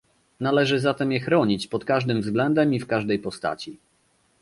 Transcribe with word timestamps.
Należy 0.39 0.79
zatem 0.79 1.11
je 1.11 1.19
chronić 1.19 1.67
pod 1.67 1.85
każdym 1.85 2.21
względem 2.21 2.73
i 2.73 2.79
w 2.79 2.87
każdej 2.87 3.19
postaci 3.19 3.77